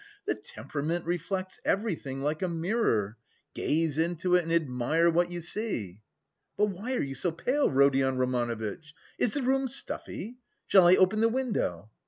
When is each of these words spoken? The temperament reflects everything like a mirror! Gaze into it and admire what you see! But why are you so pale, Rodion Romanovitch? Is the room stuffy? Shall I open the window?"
The 0.25 0.33
temperament 0.33 1.05
reflects 1.05 1.59
everything 1.63 2.23
like 2.23 2.41
a 2.41 2.47
mirror! 2.47 3.17
Gaze 3.53 3.99
into 3.99 4.33
it 4.33 4.41
and 4.41 4.51
admire 4.51 5.11
what 5.11 5.29
you 5.29 5.41
see! 5.41 6.01
But 6.57 6.69
why 6.69 6.95
are 6.95 7.03
you 7.03 7.13
so 7.13 7.31
pale, 7.31 7.69
Rodion 7.69 8.17
Romanovitch? 8.17 8.95
Is 9.19 9.35
the 9.35 9.43
room 9.43 9.67
stuffy? 9.67 10.37
Shall 10.65 10.87
I 10.87 10.95
open 10.95 11.21
the 11.21 11.29
window?" 11.29 11.91